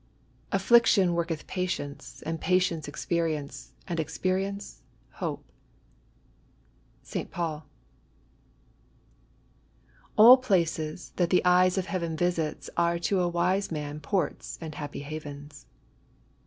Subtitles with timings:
[0.51, 4.81] "Affliction woiketh patience: and patience, ezperienoe; and experience,
[5.21, 5.45] hope.'*
[7.03, 7.29] St.
[7.29, 7.67] Paul."
[10.17, 15.01] An places that the eye of Heaven visits Ace to awise man ports and happy
[15.01, 15.67] havens.